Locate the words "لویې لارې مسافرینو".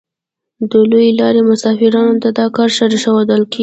0.89-2.19